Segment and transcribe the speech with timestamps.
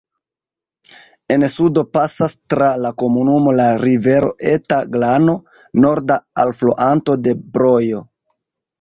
[1.35, 5.39] En sudo pasas tra la komunumo la rivero Eta Glano,
[5.87, 8.07] norda alfluanto de Brojo.